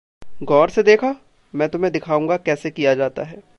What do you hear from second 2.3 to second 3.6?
कैसे किया जाता है।